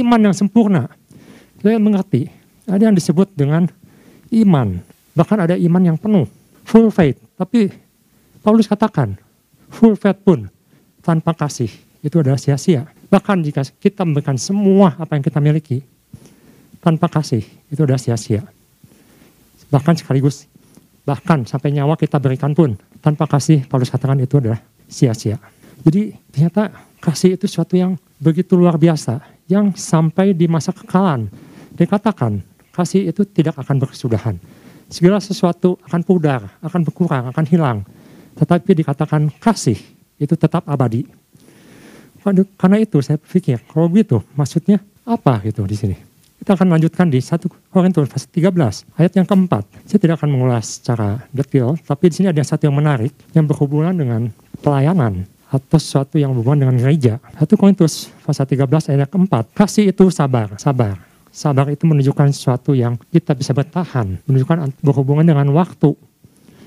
iman 0.00 0.20
yang 0.20 0.34
sempurna. 0.36 0.90
Saya 1.64 1.80
mengerti, 1.80 2.28
ada 2.68 2.82
yang 2.84 2.96
disebut 2.96 3.32
dengan 3.32 3.68
iman. 4.28 4.80
Bahkan 5.16 5.38
ada 5.48 5.54
iman 5.56 5.82
yang 5.82 5.96
penuh, 5.96 6.28
full 6.66 6.92
faith. 6.92 7.16
Tapi 7.38 7.72
Paulus 8.44 8.68
katakan, 8.68 9.16
full 9.72 9.96
faith 9.96 10.20
pun 10.20 10.50
tanpa 11.00 11.32
kasih 11.32 11.72
itu 12.04 12.16
adalah 12.20 12.36
sia-sia. 12.36 12.84
Bahkan 13.08 13.40
jika 13.46 13.64
kita 13.80 14.04
memberikan 14.04 14.36
semua 14.36 14.92
apa 14.98 15.16
yang 15.16 15.24
kita 15.24 15.40
miliki 15.40 15.80
tanpa 16.84 17.08
kasih 17.08 17.40
itu 17.72 17.80
adalah 17.80 18.00
sia-sia. 18.00 18.44
Bahkan 19.72 20.04
sekaligus 20.04 20.44
bahkan 21.04 21.44
sampai 21.44 21.72
nyawa 21.72 22.00
kita 22.00 22.16
berikan 22.16 22.56
pun 22.56 22.80
tanpa 23.04 23.28
kasih 23.28 23.68
Paulus 23.68 23.92
katakan 23.92 24.20
itu 24.20 24.40
adalah 24.40 24.60
sia-sia. 24.88 25.36
Jadi 25.84 26.16
ternyata 26.32 26.72
kasih 27.04 27.36
itu 27.36 27.44
sesuatu 27.44 27.76
yang 27.76 28.00
begitu 28.16 28.56
luar 28.56 28.80
biasa 28.80 29.20
yang 29.52 29.76
sampai 29.76 30.32
di 30.32 30.48
masa 30.48 30.72
kekalan 30.72 31.28
dikatakan 31.76 32.40
kasih 32.72 33.12
itu 33.12 33.28
tidak 33.28 33.60
akan 33.60 33.84
berkesudahan. 33.84 34.40
Segala 34.88 35.20
sesuatu 35.20 35.76
akan 35.84 36.00
pudar, 36.00 36.48
akan 36.64 36.80
berkurang, 36.88 37.28
akan 37.28 37.44
hilang. 37.44 37.78
Tetapi 38.34 38.80
dikatakan 38.80 39.28
kasih 39.36 39.76
itu 40.16 40.34
tetap 40.34 40.64
abadi. 40.64 41.04
Karena 42.56 42.80
itu 42.80 43.04
saya 43.04 43.20
pikir, 43.20 43.60
kalau 43.68 43.92
begitu 43.92 44.24
maksudnya 44.32 44.80
apa 45.04 45.44
gitu 45.44 45.68
di 45.68 45.76
sini. 45.76 45.96
Kita 46.40 46.56
akan 46.56 46.76
lanjutkan 46.76 47.08
di 47.08 47.20
1 47.20 47.40
Korintus 47.72 48.08
pasal 48.08 48.28
13 48.32 49.00
ayat 49.00 49.12
yang 49.16 49.24
keempat. 49.28 49.64
Saya 49.84 50.00
tidak 50.00 50.20
akan 50.20 50.32
mengulas 50.32 50.80
secara 50.80 51.24
detail, 51.32 51.76
tapi 51.84 52.12
di 52.12 52.20
sini 52.20 52.28
ada 52.32 52.40
satu 52.44 52.68
yang 52.68 52.76
menarik 52.76 53.12
yang 53.36 53.48
berhubungan 53.48 53.96
dengan 53.96 54.28
pelayanan 54.60 55.24
atau 55.54 55.78
sesuatu 55.78 56.18
yang 56.18 56.34
berhubungan 56.34 56.66
dengan 56.66 56.76
gereja. 56.82 57.22
1 57.38 57.46
Korintus 57.54 58.10
pasal 58.26 58.50
13 58.50 58.90
ayat 58.90 59.06
keempat. 59.06 59.54
Kasih 59.54 59.94
itu 59.94 60.10
sabar, 60.10 60.58
sabar. 60.58 60.98
Sabar 61.34 61.66
itu 61.70 61.82
menunjukkan 61.86 62.30
sesuatu 62.30 62.78
yang 62.78 62.94
kita 63.10 63.34
bisa 63.34 63.50
bertahan, 63.50 64.22
menunjukkan 64.26 64.70
berhubungan 64.82 65.26
dengan 65.26 65.50
waktu. 65.54 65.94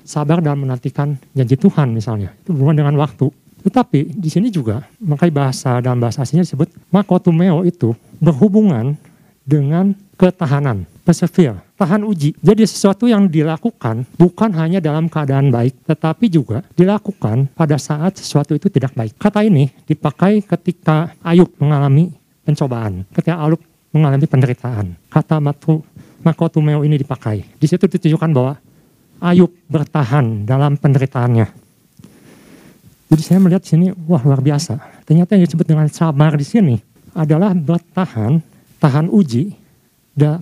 Sabar 0.08 0.40
dalam 0.40 0.64
menantikan 0.64 1.20
janji 1.36 1.60
Tuhan 1.60 1.92
misalnya, 1.92 2.32
itu 2.44 2.56
berhubungan 2.56 2.88
dengan 2.88 2.96
waktu. 3.00 3.28
Tetapi 3.64 4.16
di 4.16 4.30
sini 4.32 4.48
juga, 4.48 4.88
makanya 5.04 5.34
bahasa 5.48 5.84
dalam 5.84 6.00
bahasa 6.00 6.24
aslinya 6.24 6.48
disebut 6.48 6.72
makotumeo 6.92 7.68
itu 7.68 7.92
berhubungan 8.24 8.96
dengan 9.48 9.96
ketahanan, 10.20 10.84
persevere, 11.08 11.64
tahan 11.80 12.04
uji. 12.04 12.36
Jadi 12.44 12.68
sesuatu 12.68 13.08
yang 13.08 13.32
dilakukan 13.32 14.04
bukan 14.20 14.52
hanya 14.60 14.84
dalam 14.84 15.08
keadaan 15.08 15.48
baik, 15.48 15.88
tetapi 15.88 16.28
juga 16.28 16.68
dilakukan 16.76 17.48
pada 17.56 17.80
saat 17.80 18.20
sesuatu 18.20 18.52
itu 18.52 18.68
tidak 18.68 18.92
baik. 18.92 19.16
Kata 19.16 19.48
ini 19.48 19.72
dipakai 19.88 20.44
ketika 20.44 21.16
Ayub 21.24 21.48
mengalami 21.64 22.12
pencobaan, 22.44 23.08
ketika 23.16 23.40
Ayub 23.40 23.64
mengalami 23.96 24.28
penderitaan. 24.28 25.00
Kata 25.08 25.40
matu, 25.40 25.80
makotumeo 26.28 26.84
ini 26.84 27.00
dipakai. 27.00 27.48
Di 27.56 27.66
situ 27.72 27.88
ditunjukkan 27.88 28.32
bahwa 28.36 28.60
Ayub 29.24 29.50
bertahan 29.72 30.44
dalam 30.44 30.76
penderitaannya. 30.76 31.48
Jadi 33.08 33.22
saya 33.24 33.40
melihat 33.40 33.64
sini, 33.64 33.96
wah 34.06 34.20
luar 34.20 34.44
biasa. 34.44 34.76
Ternyata 35.08 35.40
yang 35.40 35.48
disebut 35.48 35.64
dengan 35.64 35.88
sabar 35.88 36.36
di 36.36 36.44
sini 36.44 36.76
adalah 37.16 37.56
bertahan, 37.56 38.44
tahan 38.78 39.10
uji, 39.10 39.54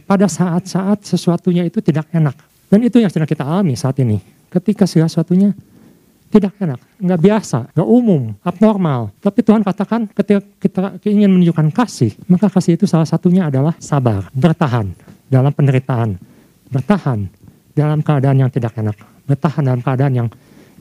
pada 0.08 0.32
saat-saat 0.32 1.04
sesuatunya 1.04 1.68
itu 1.68 1.84
tidak 1.84 2.08
enak. 2.16 2.36
Dan 2.72 2.88
itu 2.88 2.98
yang 3.04 3.12
sedang 3.12 3.28
kita 3.28 3.44
alami 3.44 3.76
saat 3.76 4.00
ini. 4.00 4.24
Ketika 4.48 4.88
sesuatunya 4.88 5.52
tidak 6.32 6.56
enak, 6.60 6.80
nggak 7.00 7.20
biasa, 7.22 7.60
nggak 7.76 7.88
umum, 7.88 8.32
abnormal. 8.44 9.12
Tapi 9.20 9.40
Tuhan 9.44 9.62
katakan 9.64 10.08
ketika 10.12 10.42
kita 10.60 11.12
ingin 11.12 11.32
menunjukkan 11.32 11.76
kasih, 11.76 12.12
maka 12.32 12.48
kasih 12.48 12.80
itu 12.80 12.88
salah 12.88 13.08
satunya 13.08 13.52
adalah 13.52 13.76
sabar, 13.80 14.32
bertahan 14.32 14.96
dalam 15.28 15.52
penderitaan, 15.52 16.16
bertahan 16.72 17.28
dalam 17.76 18.00
keadaan 18.00 18.48
yang 18.48 18.52
tidak 18.52 18.76
enak, 18.80 18.96
bertahan 19.28 19.64
dalam 19.64 19.82
keadaan 19.84 20.14
yang 20.16 20.28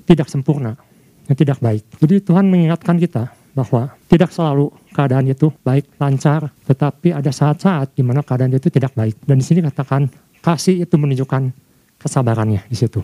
tidak 0.07 0.31
sempurna, 0.31 0.79
yang 1.27 1.37
tidak 1.39 1.59
baik. 1.59 1.83
Jadi 1.99 2.15
Tuhan 2.23 2.47
mengingatkan 2.47 2.99
kita 2.99 3.31
bahwa 3.55 3.95
tidak 4.11 4.35
selalu 4.35 4.75
keadaan 4.91 5.31
itu 5.31 5.55
baik, 5.63 5.87
lancar, 5.97 6.51
tetapi 6.67 7.15
ada 7.15 7.31
saat-saat 7.31 7.95
di 7.95 8.03
mana 8.03 8.21
keadaan 8.27 8.51
itu 8.51 8.69
tidak 8.69 8.93
baik. 8.99 9.15
Dan 9.23 9.39
di 9.39 9.47
sini 9.47 9.63
katakan 9.63 10.11
kasih 10.43 10.83
itu 10.83 10.95
menunjukkan 10.99 11.55
kesabarannya 12.03 12.67
di 12.67 12.77
situ 12.77 13.01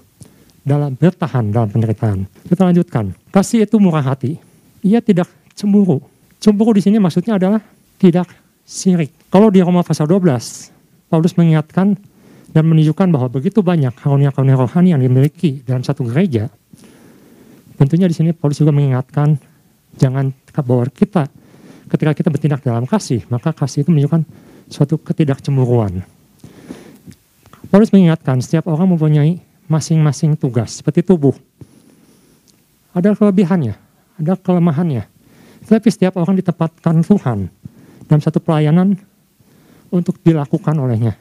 dalam 0.61 0.93
bertahan 0.93 1.49
dalam 1.49 1.71
penderitaan. 1.73 2.29
Kita 2.47 2.63
lanjutkan. 2.69 3.17
Kasih 3.33 3.65
itu 3.65 3.81
murah 3.81 4.05
hati. 4.05 4.37
Ia 4.85 5.01
tidak 5.01 5.31
cemburu. 5.57 6.05
Cemburu 6.41 6.77
di 6.77 6.83
sini 6.85 7.01
maksudnya 7.01 7.41
adalah 7.41 7.61
tidak 7.97 8.29
sirik. 8.65 9.13
Kalau 9.29 9.49
di 9.49 9.61
Roma 9.61 9.85
pasal 9.85 10.09
12, 10.09 11.11
Paulus 11.11 11.35
mengingatkan 11.37 11.97
dan 12.51 12.65
menunjukkan 12.67 13.09
bahwa 13.15 13.29
begitu 13.31 13.63
banyak 13.63 13.95
karunia-karunia 13.95 14.59
rohani 14.59 14.89
yang 14.95 15.03
dimiliki 15.03 15.63
dalam 15.63 15.87
satu 15.87 16.03
gereja. 16.09 16.51
Tentunya 17.79 18.11
di 18.11 18.15
sini 18.17 18.31
Paulus 18.35 18.61
juga 18.61 18.75
mengingatkan 18.75 19.39
jangan 19.97 20.33
bahwa 20.59 20.87
kita 20.91 21.31
ketika 21.91 22.13
kita 22.15 22.29
bertindak 22.31 22.61
dalam 22.63 22.87
kasih, 22.87 23.27
maka 23.27 23.51
kasih 23.51 23.83
itu 23.83 23.91
menunjukkan 23.91 24.23
suatu 24.71 24.95
ketidakcemburuan. 25.03 26.07
Paulus 27.71 27.91
mengingatkan 27.91 28.39
setiap 28.43 28.71
orang 28.71 28.95
mempunyai 28.95 29.43
masing-masing 29.71 30.35
tugas, 30.35 30.83
seperti 30.83 31.07
tubuh. 31.07 31.35
Ada 32.91 33.15
kelebihannya, 33.15 33.75
ada 34.19 34.35
kelemahannya. 34.35 35.07
Tapi 35.67 35.89
setiap 35.91 36.19
orang 36.19 36.35
ditempatkan 36.35 37.07
Tuhan 37.07 37.47
dalam 38.11 38.23
satu 38.23 38.43
pelayanan 38.43 38.99
untuk 39.95 40.19
dilakukan 40.23 40.75
olehnya. 40.75 41.15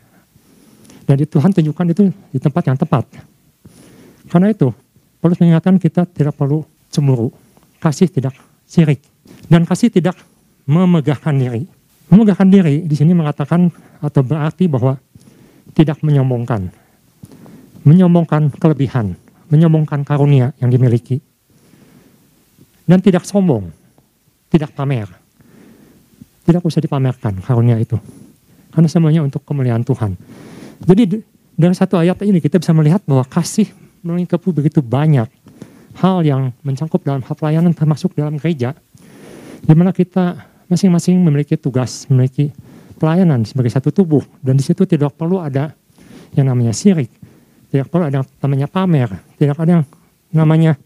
Dan 1.05 1.21
di 1.21 1.25
Tuhan 1.29 1.53
tunjukkan 1.53 1.85
itu 1.93 2.09
di 2.33 2.39
tempat 2.41 2.69
yang 2.69 2.77
tepat. 2.77 3.05
Karena 4.29 4.53
itu, 4.53 4.69
Paulus 5.21 5.37
mengingatkan 5.41 5.77
kita 5.81 6.05
tidak 6.09 6.37
perlu 6.37 6.65
cemburu. 6.89 7.33
Kasih 7.81 8.09
tidak 8.09 8.33
sirik. 8.65 9.01
Dan 9.49 9.65
kasih 9.65 9.89
tidak 9.89 10.15
memegahkan 10.69 11.33
diri. 11.33 11.65
Memegahkan 12.09 12.49
diri 12.49 12.85
di 12.85 12.95
sini 12.95 13.17
mengatakan 13.17 13.69
atau 13.99 14.21
berarti 14.21 14.69
bahwa 14.69 14.97
tidak 15.73 16.01
menyombongkan 16.05 16.69
menyombongkan 17.87 18.51
kelebihan, 18.59 19.15
menyombongkan 19.49 20.03
karunia 20.03 20.51
yang 20.59 20.69
dimiliki. 20.71 21.17
Dan 22.89 23.01
tidak 23.05 23.25
sombong, 23.25 23.69
tidak 24.49 24.73
pamer. 24.73 25.05
Tidak 26.45 26.61
usah 26.65 26.81
dipamerkan 26.81 27.37
karunia 27.45 27.77
itu. 27.77 27.97
Karena 28.73 28.89
semuanya 28.89 29.21
untuk 29.21 29.45
kemuliaan 29.45 29.85
Tuhan. 29.85 30.17
Jadi 30.81 31.21
dari 31.53 31.75
satu 31.77 32.01
ayat 32.01 32.17
ini 32.25 32.41
kita 32.41 32.57
bisa 32.57 32.73
melihat 32.73 33.05
bahwa 33.05 33.21
kasih 33.29 33.69
melingkupi 34.01 34.49
begitu 34.49 34.81
banyak 34.81 35.29
hal 36.01 36.23
yang 36.25 36.49
mencangkup 36.65 37.03
dalam 37.05 37.21
hal 37.21 37.35
pelayanan 37.37 37.73
termasuk 37.77 38.17
dalam 38.17 38.41
gereja. 38.41 38.73
Di 39.63 39.73
mana 39.75 39.91
kita 39.91 40.47
masing-masing 40.69 41.17
memiliki 41.19 41.57
tugas, 41.57 42.05
memiliki 42.07 42.53
pelayanan 42.99 43.47
sebagai 43.47 43.71
satu 43.71 43.89
tubuh. 43.89 44.21
Dan 44.43 44.59
di 44.59 44.63
situ 44.63 44.85
tidak 44.85 45.15
perlu 45.15 45.39
ada 45.39 45.73
yang 46.37 46.51
namanya 46.51 46.75
sirik, 46.75 47.09
tidak 47.73 47.89
perlu 47.89 48.07
ada 48.11 48.21
yang 48.21 48.27
namanya 48.43 48.67
pamer, 48.69 49.09
tidak 49.39 49.57
ada 49.57 49.71
yang 49.81 49.83
namanya 50.35 50.77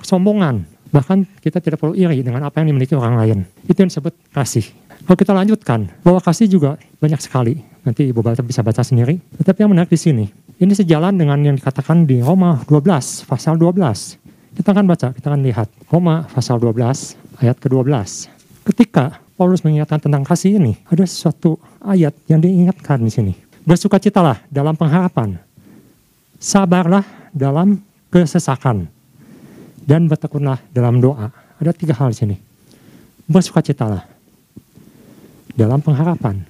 kesombongan. 0.00 0.68
Bahkan 0.92 1.40
kita 1.40 1.64
tidak 1.64 1.80
perlu 1.80 1.96
iri 1.96 2.20
dengan 2.20 2.44
apa 2.44 2.60
yang 2.60 2.76
dimiliki 2.76 2.92
orang 2.92 3.16
lain. 3.16 3.38
Itu 3.64 3.80
yang 3.80 3.88
disebut 3.88 4.12
kasih. 4.36 4.68
Kalau 5.08 5.16
kita 5.16 5.32
lanjutkan, 5.32 5.88
bahwa 6.04 6.20
kasih 6.20 6.46
juga 6.46 6.76
banyak 7.00 7.18
sekali. 7.18 7.64
Nanti 7.82 8.12
Ibu 8.12 8.22
Bapak 8.22 8.44
bisa 8.46 8.62
baca 8.62 8.84
sendiri. 8.84 9.18
Tetapi 9.40 9.64
yang 9.64 9.72
menarik 9.72 9.90
di 9.90 9.98
sini, 9.98 10.28
ini 10.62 10.72
sejalan 10.76 11.16
dengan 11.18 11.40
yang 11.42 11.56
dikatakan 11.58 12.06
di 12.06 12.22
Roma 12.22 12.62
12, 12.68 13.26
pasal 13.26 13.58
12. 13.58 14.20
Kita 14.52 14.68
akan 14.70 14.84
baca, 14.84 15.10
kita 15.16 15.26
akan 15.32 15.42
lihat. 15.42 15.66
Roma 15.88 16.28
pasal 16.28 16.60
12, 16.60 17.18
ayat 17.42 17.58
ke-12. 17.58 18.30
Ketika 18.62 19.18
Paulus 19.34 19.66
mengingatkan 19.66 19.98
tentang 19.98 20.22
kasih 20.22 20.62
ini, 20.62 20.78
ada 20.86 21.02
sesuatu 21.02 21.58
ayat 21.82 22.14
yang 22.30 22.38
diingatkan 22.38 23.02
di 23.02 23.10
sini. 23.10 23.34
Bersukacitalah 23.66 24.38
dalam 24.46 24.78
pengharapan, 24.78 25.34
sabarlah 26.38 27.02
dalam 27.34 27.82
kesesakan 28.10 28.86
dan 29.82 30.06
bertekunlah 30.06 30.62
dalam 30.70 31.02
doa. 31.02 31.30
Ada 31.58 31.74
tiga 31.74 31.94
hal 31.98 32.14
di 32.14 32.18
sini. 32.18 32.36
Bersukacitalah 33.26 34.06
dalam 35.54 35.82
pengharapan. 35.82 36.42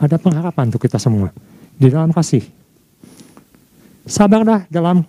Ada 0.00 0.16
pengharapan 0.18 0.72
untuk 0.72 0.82
kita 0.82 0.96
semua 1.00 1.32
di 1.76 1.88
dalam 1.88 2.12
kasih. 2.12 2.42
Sabarlah 4.02 4.66
dalam 4.66 5.06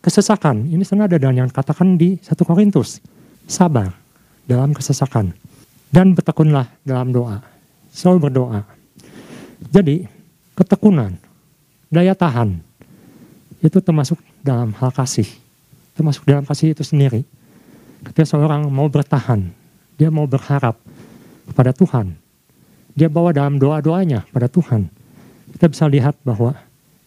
kesesakan. 0.00 0.64
Ini 0.64 0.80
senada 0.80 1.20
dengan 1.20 1.44
yang 1.44 1.50
katakan 1.52 1.94
di 2.00 2.16
satu 2.24 2.48
Korintus. 2.48 2.98
Sabar 3.44 3.99
dalam 4.48 4.76
kesesakan. 4.76 5.32
Dan 5.90 6.14
bertekunlah 6.14 6.70
dalam 6.86 7.10
doa. 7.10 7.42
Selalu 7.90 8.30
berdoa. 8.30 8.62
Jadi, 9.74 10.06
ketekunan, 10.54 11.18
daya 11.90 12.14
tahan, 12.14 12.62
itu 13.60 13.78
termasuk 13.82 14.16
dalam 14.40 14.72
hal 14.78 14.94
kasih. 14.94 15.26
Termasuk 15.98 16.24
dalam 16.24 16.46
kasih 16.48 16.72
itu 16.72 16.86
sendiri. 16.86 17.26
Ketika 18.06 18.24
seorang 18.24 18.64
mau 18.72 18.88
bertahan, 18.88 19.52
dia 20.00 20.08
mau 20.08 20.24
berharap 20.24 20.80
kepada 21.52 21.76
Tuhan. 21.76 22.16
Dia 22.96 23.12
bawa 23.12 23.36
dalam 23.36 23.60
doa-doanya 23.60 24.24
pada 24.32 24.48
Tuhan. 24.48 24.88
Kita 25.52 25.68
bisa 25.68 25.84
lihat 25.90 26.16
bahwa 26.24 26.56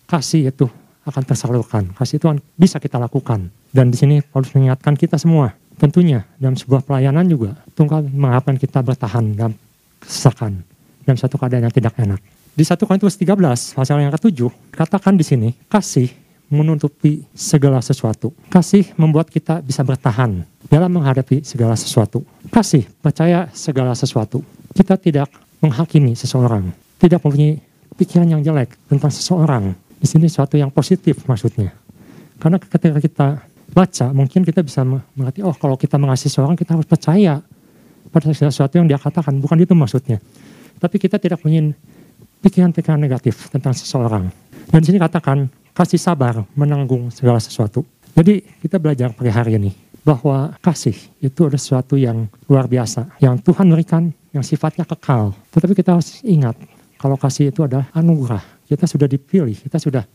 kasih 0.06 0.54
itu 0.54 0.70
akan 1.04 1.24
tersalurkan. 1.26 1.90
Kasih 1.98 2.22
itu 2.22 2.28
bisa 2.54 2.78
kita 2.78 3.02
lakukan. 3.02 3.50
Dan 3.74 3.90
di 3.90 3.98
sini 3.98 4.22
Paulus 4.22 4.54
mengingatkan 4.54 4.94
kita 4.94 5.18
semua 5.18 5.58
Tentunya 5.84 6.24
dalam 6.40 6.56
sebuah 6.56 6.88
pelayanan 6.88 7.28
juga 7.28 7.60
Tuhan 7.76 8.08
mengharapkan 8.16 8.56
kita 8.56 8.80
bertahan 8.80 9.36
dalam 9.36 9.52
kesesakan, 10.00 10.64
dalam 11.04 11.20
satu 11.20 11.36
keadaan 11.36 11.68
yang 11.68 11.76
tidak 11.76 11.92
enak. 12.00 12.24
Di 12.56 12.64
1 12.64 12.80
Korintus 12.88 13.20
13 13.20 13.76
pasal 13.76 14.00
yang 14.00 14.16
ketujuh 14.16 14.48
katakan 14.72 15.20
di 15.20 15.28
sini 15.28 15.52
kasih 15.68 16.08
menutupi 16.48 17.28
segala 17.36 17.84
sesuatu. 17.84 18.32
Kasih 18.48 18.96
membuat 18.96 19.28
kita 19.28 19.60
bisa 19.60 19.84
bertahan 19.84 20.48
dalam 20.72 20.88
menghadapi 20.88 21.44
segala 21.44 21.76
sesuatu. 21.76 22.24
Kasih 22.48 22.88
percaya 23.04 23.52
segala 23.52 23.92
sesuatu. 23.92 24.40
Kita 24.72 24.96
tidak 24.96 25.28
menghakimi 25.60 26.16
seseorang, 26.16 26.72
tidak 26.96 27.20
mempunyai 27.28 27.60
pikiran 28.00 28.32
yang 28.32 28.40
jelek 28.40 28.72
tentang 28.88 29.12
seseorang. 29.12 29.76
Di 30.00 30.08
sini 30.08 30.32
sesuatu 30.32 30.56
yang 30.56 30.72
positif 30.72 31.28
maksudnya. 31.28 31.76
Karena 32.40 32.56
ketika 32.56 33.00
kita 33.04 33.28
baca, 33.74 34.14
mungkin 34.14 34.46
kita 34.46 34.62
bisa 34.62 34.86
mengerti, 34.86 35.42
oh 35.42 35.52
kalau 35.58 35.76
kita 35.76 35.98
mengasihi 35.98 36.30
seorang, 36.30 36.54
kita 36.54 36.78
harus 36.78 36.86
percaya 36.86 37.42
pada 38.14 38.30
sesuatu 38.30 38.78
yang 38.78 38.86
dia 38.86 39.02
katakan. 39.02 39.34
Bukan 39.42 39.58
itu 39.60 39.74
maksudnya. 39.74 40.22
Tapi 40.78 40.96
kita 41.02 41.18
tidak 41.18 41.42
punya 41.42 41.74
pikiran-pikiran 42.46 43.02
negatif 43.02 43.50
tentang 43.50 43.74
seseorang. 43.74 44.30
Dan 44.70 44.80
di 44.80 44.94
sini 44.94 45.00
katakan, 45.02 45.50
kasih 45.74 45.98
sabar 45.98 46.46
menanggung 46.54 47.10
segala 47.10 47.42
sesuatu. 47.42 47.82
Jadi 48.14 48.46
kita 48.62 48.78
belajar 48.78 49.10
pada 49.12 49.34
hari 49.34 49.58
ini 49.58 49.74
bahwa 50.06 50.54
kasih 50.62 50.94
itu 51.24 51.50
adalah 51.50 51.62
sesuatu 51.62 51.98
yang 51.98 52.30
luar 52.46 52.70
biasa. 52.70 53.18
Yang 53.18 53.42
Tuhan 53.50 53.66
berikan, 53.74 54.04
yang 54.36 54.46
sifatnya 54.46 54.86
kekal. 54.86 55.34
Tetapi 55.50 55.74
kita 55.74 55.98
harus 55.98 56.22
ingat, 56.22 56.54
kalau 57.02 57.18
kasih 57.18 57.50
itu 57.50 57.66
adalah 57.66 57.90
anugerah. 57.96 58.44
Kita 58.70 58.86
sudah 58.86 59.10
dipilih, 59.10 59.58
kita 59.58 59.82
sudah 59.82 60.06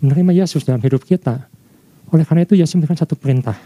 menerima 0.00 0.42
Yesus 0.42 0.64
dalam 0.64 0.80
hidup 0.80 1.04
kita 1.04 1.51
oleh 2.12 2.28
karena 2.28 2.44
itu 2.44 2.52
Yesus 2.52 2.76
memberikan 2.76 3.00
satu 3.00 3.16
perintah. 3.16 3.56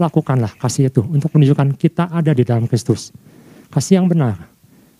Lakukanlah 0.00 0.56
kasih 0.56 0.88
itu 0.88 1.04
untuk 1.04 1.28
menunjukkan 1.36 1.76
kita 1.76 2.08
ada 2.08 2.32
di 2.32 2.40
dalam 2.40 2.64
Kristus. 2.64 3.12
Kasih 3.68 4.00
yang 4.00 4.08
benar. 4.08 4.48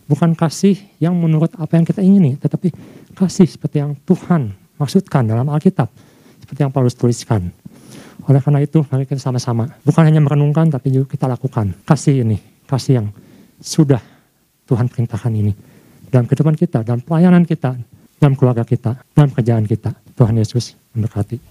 Bukan 0.05 0.37
kasih 0.37 0.77
yang 1.01 1.17
menurut 1.17 1.49
apa 1.57 1.81
yang 1.81 1.89
kita 1.89 2.05
ingini, 2.05 2.37
tetapi 2.37 2.69
kasih 3.17 3.49
seperti 3.49 3.81
yang 3.81 3.97
Tuhan 4.05 4.53
maksudkan 4.77 5.25
dalam 5.25 5.49
Alkitab. 5.49 5.89
Seperti 6.45 6.61
yang 6.61 6.73
Paulus 6.75 6.93
tuliskan. 6.93 7.49
Oleh 8.29 8.45
karena 8.45 8.61
itu, 8.61 8.85
mari 8.93 9.09
kita 9.09 9.23
sama-sama. 9.23 9.73
Bukan 9.81 10.05
hanya 10.05 10.21
merenungkan, 10.21 10.69
tapi 10.69 10.93
juga 10.93 11.09
kita 11.17 11.25
lakukan. 11.31 11.73
Kasih 11.89 12.21
ini, 12.21 12.37
kasih 12.69 13.01
yang 13.01 13.07
sudah 13.63 14.03
Tuhan 14.69 14.93
perintahkan 14.93 15.33
ini. 15.33 15.57
Dalam 16.11 16.29
kehidupan 16.29 16.59
kita, 16.59 16.85
dalam 16.85 17.01
pelayanan 17.01 17.49
kita, 17.49 17.79
dalam 18.21 18.35
keluarga 18.37 18.67
kita, 18.67 19.01
dalam 19.17 19.31
kerjaan 19.33 19.65
kita. 19.65 19.97
Tuhan 20.19 20.37
Yesus 20.37 20.77
memberkati. 20.93 21.50